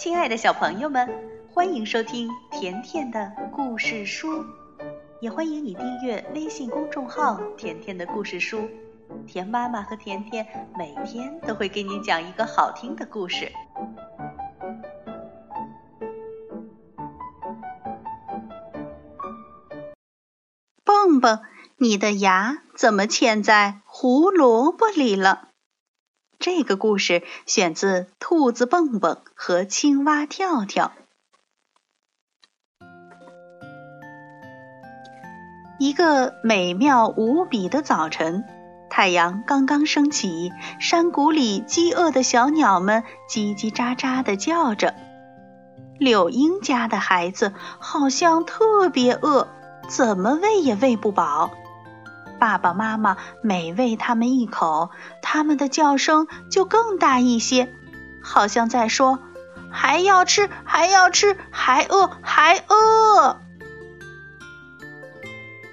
[0.00, 1.06] 亲爱的小朋友们，
[1.52, 4.42] 欢迎收听甜甜的故事书，
[5.20, 8.66] 也欢迎你订阅微信公众号“甜甜的故事书”。
[9.28, 10.46] 甜妈妈和甜甜
[10.78, 13.52] 每天都会给你讲一个好听的故事。
[20.82, 21.40] 蹦蹦，
[21.76, 25.49] 你的牙怎么嵌在胡萝卜里了？
[26.40, 30.92] 这个故事选自《兔子蹦蹦和青蛙跳跳》。
[35.78, 38.42] 一个美妙无比的早晨，
[38.88, 44.94] 太阳刚刚升起，山谷里饥饿的小鸟们叽叽喳喳地叫着。
[45.98, 49.46] 柳莺家的孩子好像特别饿，
[49.90, 51.50] 怎么喂也喂不饱。
[52.40, 54.90] 爸爸妈妈每喂它们一口，
[55.20, 57.70] 它们的叫声就更大一些，
[58.22, 59.18] 好像在说
[59.70, 63.36] ：“还要吃，还要吃，还饿，还饿。”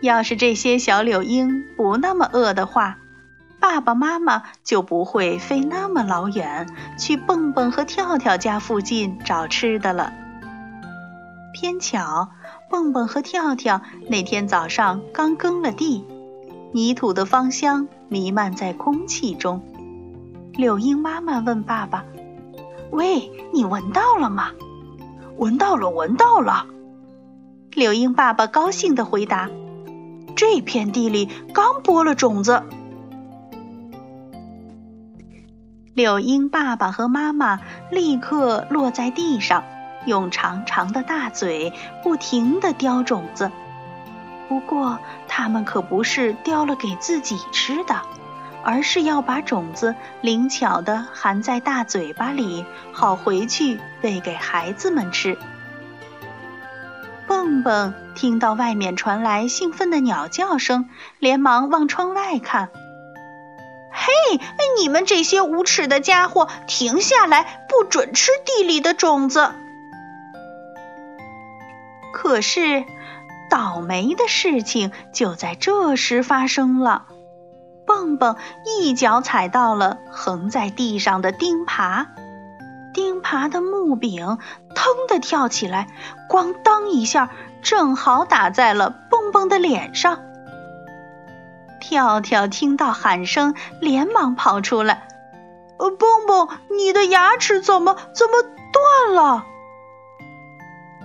[0.00, 2.96] 要是这些小柳莺不那么饿的话，
[3.60, 6.66] 爸爸妈妈就不会飞那么老远
[6.98, 10.14] 去蹦蹦和跳跳家附近找吃的了。
[11.52, 12.30] 偏巧，
[12.70, 16.06] 蹦蹦和跳跳那天早上刚耕了地。
[16.74, 19.62] 泥土的芳香弥漫在空气中。
[20.54, 22.04] 柳莺妈妈问爸爸
[22.90, 24.50] ：“喂，你闻到了吗
[25.38, 26.66] ？”“闻到了，闻到了。”
[27.74, 29.48] 柳莺爸爸高兴地回答
[30.34, 32.64] ：“这片地里刚播了种子。”
[35.94, 37.60] 柳莺爸爸和妈妈
[37.92, 39.62] 立刻落在地上，
[40.06, 43.52] 用长长的大嘴不停地叼种子。
[44.54, 48.02] 不过，他们可不是叼了给自己吃的，
[48.62, 55.36] 而是要把种子灵巧地含在大嘴巴里，好回去喂给孩子们吃。
[57.26, 60.88] 蹦蹦听到外面传来兴奋的鸟叫声，
[61.18, 62.68] 连忙往窗外看。
[63.90, 64.38] 嘿，
[64.78, 69.50] 你们这些无耻的家伙，停下来，不准吃地里的种子！
[72.12, 72.84] 可是。
[73.54, 77.04] 倒霉的事情就在这时发生了，
[77.86, 78.34] 蹦蹦
[78.66, 82.08] 一脚踩到了横在地上的钉耙，
[82.92, 84.38] 钉耙的木柄
[84.74, 85.86] 腾地跳起来，
[86.28, 87.30] 咣当一下，
[87.62, 90.18] 正好打在了蹦蹦的脸上。
[91.80, 95.06] 跳跳听到喊声，连忙跑出来
[95.78, 98.32] ：“呃，蹦蹦，你的牙齿怎么怎么
[98.72, 99.46] 断了？”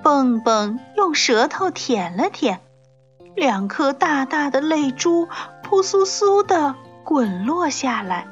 [0.10, 2.62] 蹦蹦用舌头舔了舔，
[3.36, 5.28] 两颗大大的泪珠
[5.62, 8.28] 扑簌簌的滚落下来。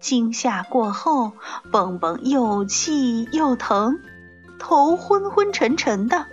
[0.00, 1.30] 惊吓过后，
[1.70, 4.00] 蹦蹦又气又疼，
[4.58, 6.26] 头昏昏沉沉的。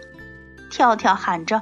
[0.71, 1.61] 跳跳喊着：“，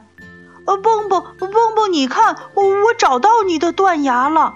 [0.63, 4.55] 蹦蹦，蹦蹦，你看，我找到你的断牙了。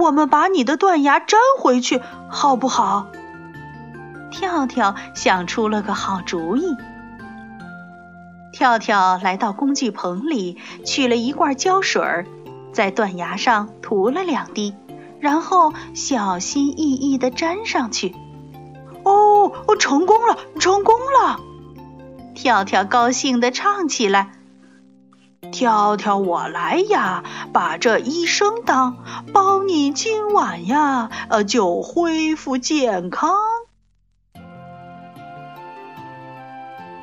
[0.00, 3.12] 我们把你的断牙粘回去，好不好？”
[4.30, 6.76] 跳跳想出了个好主意。
[8.52, 12.02] 跳跳来到工具棚里，取了一罐胶水，
[12.72, 14.74] 在断崖上涂了两滴，
[15.20, 18.14] 然后小心翼翼地粘上去。
[19.02, 21.40] 哦，成功了，成功了！
[22.34, 24.32] 跳跳高兴地唱起来
[25.52, 28.96] ：“跳跳，我来呀，把这医生当，
[29.32, 33.30] 包你今晚呀，呃，就恢复健康。”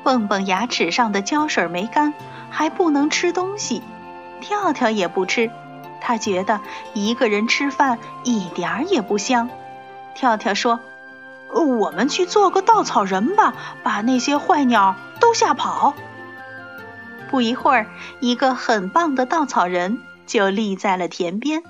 [0.08, 2.14] 蹦蹦牙齿上的胶水没干，
[2.48, 3.82] 还不能吃东西。
[4.40, 5.50] 跳跳也不吃，
[6.00, 6.62] 他觉得
[6.94, 9.50] 一个人吃饭一点儿也不香。
[10.14, 10.80] 跳跳说
[11.52, 13.52] ：“我们去做个稻草人吧，
[13.82, 15.92] 把那些坏鸟都吓跑。”
[17.28, 17.86] 不一会儿，
[18.20, 21.62] 一个很棒的稻草人就立在了田边。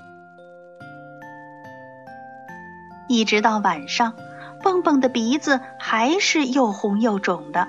[3.09, 4.13] 一直到晚上，
[4.63, 7.67] 蹦蹦的鼻子还是又红又肿的。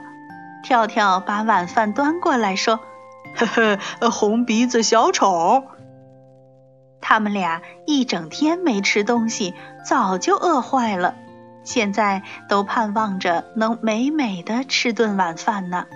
[0.63, 2.81] 跳跳把晚饭端过来，说：
[3.37, 3.47] “呵
[4.01, 5.65] 呵，红鼻子小丑。”
[7.01, 9.55] 他们俩一整天没吃东西，
[9.85, 11.15] 早就饿坏了，
[11.65, 15.87] 现在都盼望着能美美的吃顿晚饭呢。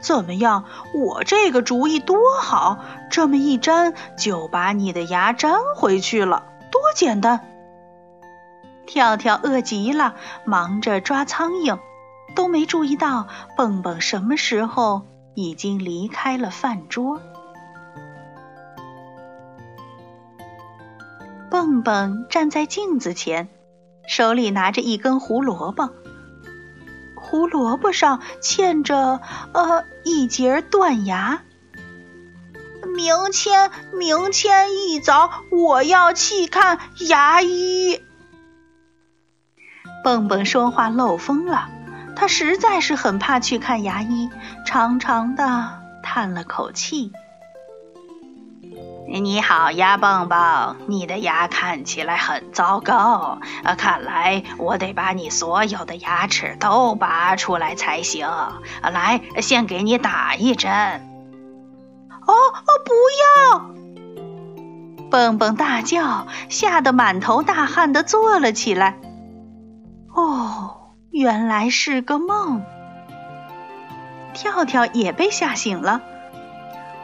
[0.00, 0.64] 怎么样？
[0.94, 2.78] 我这个主意多好，
[3.10, 7.40] 这么一粘就把你的牙粘回去了，多简单！
[8.86, 10.14] 跳跳饿极了，
[10.44, 11.78] 忙着抓苍蝇。
[12.34, 17.20] 都没注意到蹦蹦什么时候已经离开了饭桌。
[21.50, 23.48] 蹦蹦站在镜子前，
[24.08, 25.90] 手里拿着一根胡萝卜。
[27.16, 29.20] 胡萝卜上嵌着
[29.52, 31.42] 呃一截断牙。
[32.96, 36.78] 明天，明天一早我要去看
[37.08, 38.00] 牙医。
[40.04, 41.68] 蹦蹦说话漏风了，
[42.16, 44.30] 他实在是很怕去看牙医，
[44.64, 47.12] 长长的叹了口气。
[49.06, 58.26] 你好呀，蹦蹦，你的牙看起来很糟糕，啊，看来我得把你所有的牙齿都拔出来才行。
[58.82, 60.72] 来，先给你打一针。
[62.26, 62.92] 哦哦，不
[63.52, 63.74] 要！
[65.10, 68.98] 蹦蹦大叫，吓得满头大汗的坐了起来。
[70.14, 70.83] 哦，
[71.14, 72.64] 原来是个梦。
[74.32, 76.02] 跳跳也被吓醒了。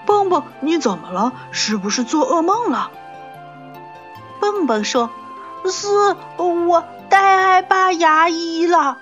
[0.04, 1.32] 蹦蹦，你怎么了？
[1.52, 2.90] 是不是做噩梦了？
[4.40, 5.10] 蹦蹦说
[5.70, 5.88] ：“是
[6.36, 8.98] 我太害怕牙医了。”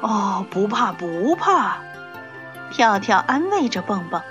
[0.00, 1.78] 哦，不怕不怕，
[2.70, 4.22] 跳跳安慰着蹦蹦：“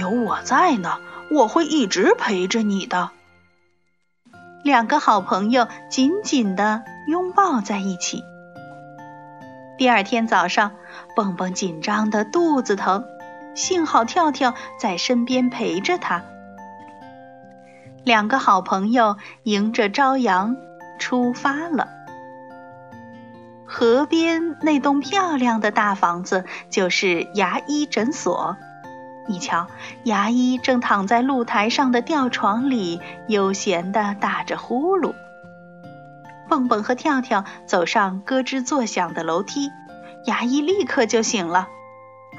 [0.00, 0.98] 有我在呢，
[1.30, 3.10] 我会一直陪着你的。”
[4.64, 8.22] 两个好朋友紧紧的拥抱在一起。
[9.78, 10.72] 第二天早上，
[11.14, 13.04] 蹦蹦紧张的肚子疼。
[13.54, 16.22] 幸好跳跳在身边陪着他，
[18.04, 20.56] 两个好朋友迎着朝阳
[20.98, 21.88] 出发了。
[23.64, 28.56] 河边那栋漂亮的大房子就是牙医诊所。
[29.26, 29.66] 你瞧，
[30.04, 35.14] 牙医正躺在露台上的吊床里，悠闲地打着呼噜。
[36.48, 39.70] 蹦蹦和跳跳走上咯吱作响的楼梯，
[40.26, 41.68] 牙医立刻就醒了。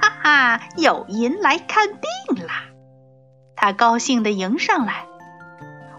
[0.02, 2.64] 哈哈，有人来看病啦！
[3.56, 5.06] 他高兴地迎上来。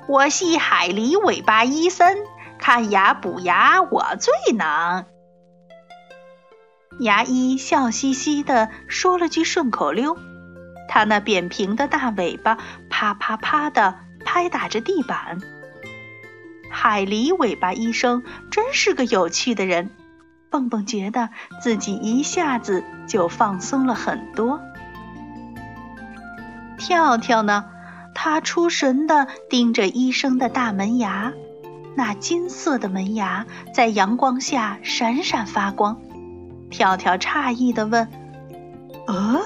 [0.09, 2.17] 我是海狸尾巴医生，
[2.59, 5.07] 看牙补牙我最能。
[6.99, 10.17] 牙医笑嘻嘻地说了句顺口溜，
[10.89, 12.59] 他那扁平的大尾巴
[12.89, 15.39] 啪啪啪地拍打着地板。
[16.71, 19.91] 海狸尾巴医生真是个有趣的人。
[20.49, 21.29] 蹦蹦觉得
[21.61, 24.61] 自己一下子就放松了很多。
[26.79, 27.67] 跳跳呢，
[28.15, 31.33] 他出神的盯着医生的大门牙，
[31.97, 36.01] 那金色的门牙在阳光下闪闪发光。
[36.71, 38.09] 跳跳诧异的问
[39.07, 39.41] ：“呃，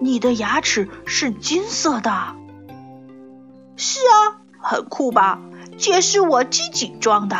[0.00, 2.34] 你的牙齿是金色的
[3.76, 5.40] ？”“是啊，很酷吧？
[5.80, 7.36] 这是我自己装的。”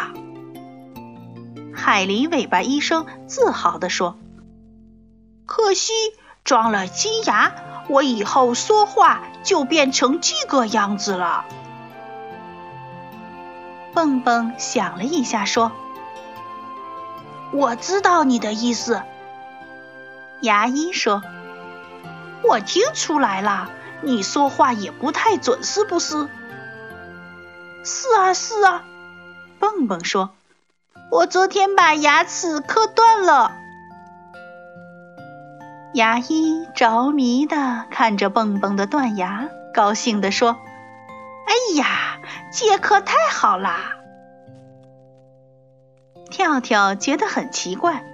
[1.75, 4.19] 海狸尾巴医生自豪地说
[5.47, 5.93] ：“可惜
[6.45, 7.53] 装了金牙，
[7.89, 11.45] 我以后说话就变成这个样子了。”
[13.95, 15.73] 蹦蹦想了一下，说
[17.53, 19.03] ：“我知道你的意思。”
[20.43, 21.23] 牙医说
[22.49, 23.71] ：“我听出来了，
[24.03, 26.29] 你说话也不太准，是不是
[27.85, 28.85] ？”“是啊，是啊。”
[29.59, 30.31] 蹦蹦说。
[31.11, 33.51] 我昨天把牙齿磕断了。
[35.93, 40.57] 牙医着迷的看着蹦蹦的断牙，高兴的说
[41.49, 42.21] ：“哎呀，
[42.53, 43.97] 这可太好啦！”
[46.31, 48.05] 跳跳觉得很奇怪：“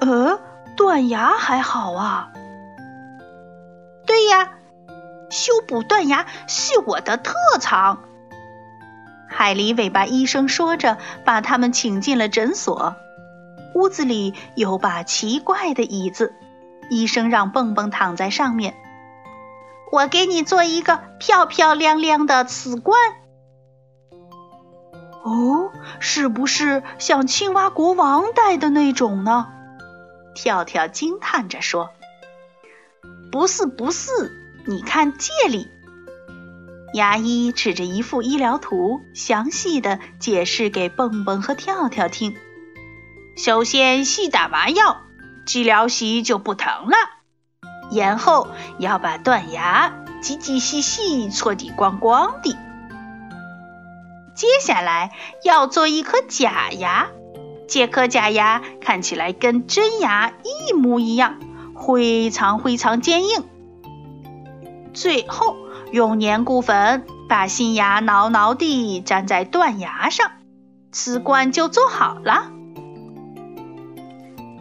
[0.00, 0.38] 呃，
[0.76, 2.32] 断牙还好啊
[4.06, 4.52] ？”“对呀，
[5.28, 8.04] 修补断牙是我的特长。”
[9.32, 12.94] 海狸尾巴医生说着，把他们请进了诊所。
[13.74, 16.34] 屋子里有把奇怪的椅子，
[16.90, 18.74] 医生让蹦蹦躺在上面。
[19.90, 22.98] 我给你做一个漂漂亮亮的瓷冠。
[25.22, 25.70] 哦，
[26.00, 29.48] 是不是像青蛙国王戴的那种呢？
[30.34, 31.90] 跳跳惊叹着说
[33.30, 34.10] ：“不是，不是，
[34.66, 35.68] 你看这里。”
[36.92, 42.36] 牙医指着一幅医疗图，详细的解释给蹦蹦和跳跳听。
[43.34, 44.98] 首先细打麻药，
[45.46, 46.96] 治疗时就不疼了。
[47.90, 52.56] 然后要把断牙仔仔细细搓得光光的。
[54.34, 55.12] 接下来
[55.44, 57.08] 要做一颗假牙，
[57.68, 61.38] 这颗假牙看起来跟真牙一模一样，
[61.86, 63.44] 非常非常坚硬。
[64.92, 65.56] 最后。
[65.92, 70.30] 用粘固粉把新牙牢牢地粘在断牙上，
[70.90, 72.50] 瓷冠就做好了。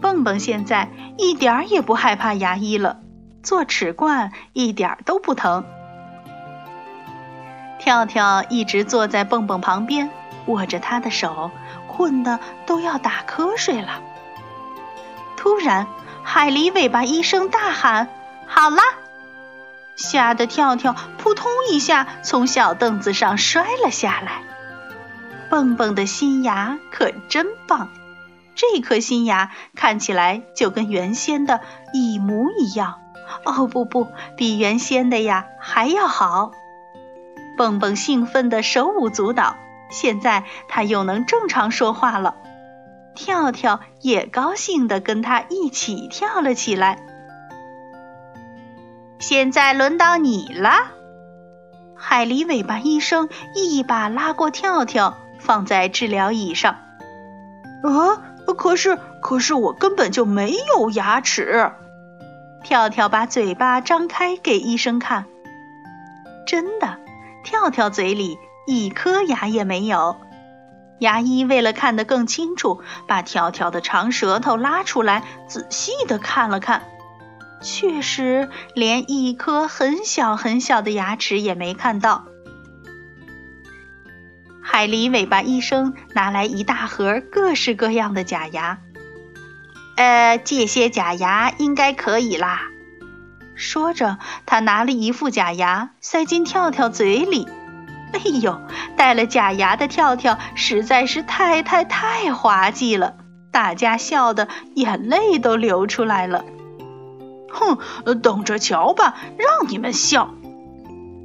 [0.01, 2.99] 蹦蹦现在一点儿也不害怕牙医了，
[3.43, 5.63] 做齿冠一点都不疼。
[7.79, 10.09] 跳跳一直坐在蹦蹦旁边，
[10.47, 11.49] 握着他的手，
[11.87, 14.01] 困得都要打瞌睡了。
[15.37, 15.87] 突然，
[16.23, 18.09] 海狸尾巴医生大喊
[18.45, 18.83] ：“好啦！”
[20.01, 24.43] 吓得跳跳扑通一下从小凳子上摔了下来。
[25.49, 27.89] 蹦蹦的新牙可真棒，
[28.55, 31.61] 这颗新牙看起来就跟原先的
[31.93, 32.99] 一模一样。
[33.45, 36.51] 哦不不，比原先的呀还要好！
[37.57, 39.55] 蹦蹦兴奋的手舞足蹈，
[39.89, 42.35] 现在他又能正常说话了。
[43.13, 47.05] 跳跳也高兴的跟他一起跳了起来。
[49.21, 50.71] 现在轮到你了，
[51.95, 56.73] 海狸尾巴医生一把拉过跳跳，放在治疗椅上。
[57.83, 58.17] 啊，
[58.57, 61.71] 可是可是我根本就没有牙齿。
[62.63, 65.25] 跳跳把嘴巴张开给医生看，
[66.47, 66.97] 真的，
[67.43, 70.17] 跳跳嘴里一颗牙也没有。
[70.97, 76.83] 牙医为了看得更清楚，把跳跳的长舌头拉出来，仔细的看了看，
[77.61, 82.25] 确实连一颗很小很小的牙齿也没看到。
[84.63, 88.79] 海狸尾巴医生拿来一大盒各式各样的假牙。
[89.95, 92.61] 呃，这些假牙应该可以啦。
[93.55, 97.47] 说着，他拿了一副假牙塞进跳跳嘴里。
[98.13, 98.61] 哎呦，
[98.97, 103.17] 戴了假牙的跳跳实在是太太太滑稽了，
[103.51, 106.43] 大家笑得眼泪都流出来了。
[107.51, 110.33] 哼，等着瞧吧，让你们笑！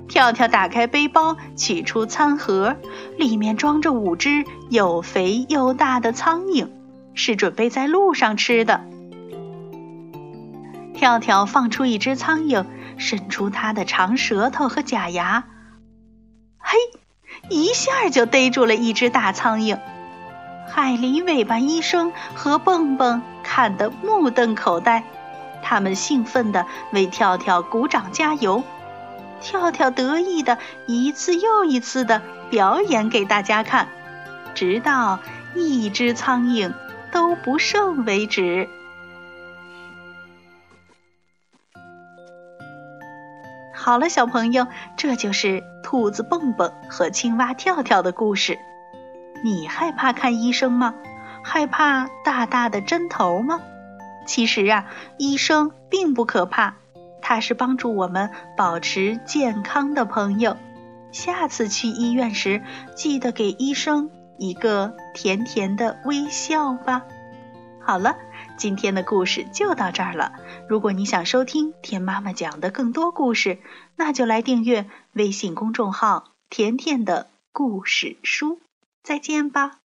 [0.08, 2.76] 跳跳打开背包，取出餐盒，
[3.16, 6.68] 里面装着五只又肥又大的苍蝇。
[7.18, 8.82] 是准备在路上吃的。
[10.92, 12.66] 跳跳放出一只苍蝇，
[12.98, 15.44] 伸出它的长舌头和假牙，
[16.58, 16.76] 嘿，
[17.48, 19.78] 一下就逮住了一只大苍蝇。
[20.68, 25.02] 海狸尾巴医生和蹦蹦看得目瞪口呆，
[25.62, 28.62] 他们兴奋地为跳跳鼓掌加油。
[29.40, 33.88] 跳跳得意的一次又一次的表演给大家看，
[34.54, 35.18] 直到
[35.54, 36.72] 一只苍蝇。
[37.12, 38.68] 都不剩为止。
[43.72, 44.66] 好了，小朋友，
[44.98, 48.58] 这就是兔子蹦蹦和青蛙跳跳的故事。
[49.42, 50.94] 你害怕看医生吗？
[51.42, 53.60] 害怕大大的针头吗？
[54.26, 56.74] 其实啊，医生并不可怕，
[57.22, 60.56] 他是帮助我们保持健康的朋友。
[61.12, 62.62] 下次去医院时，
[62.94, 64.10] 记得给医生。
[64.38, 67.04] 一个甜甜的微笑吧。
[67.80, 68.16] 好了，
[68.58, 70.32] 今天的故事就到这儿了。
[70.68, 73.58] 如果你想收听甜妈妈讲的更多故事，
[73.96, 78.60] 那就来订阅微信公众号“甜甜的故事书”。
[79.02, 79.78] 再见吧。